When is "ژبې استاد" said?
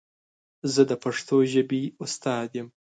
1.53-2.49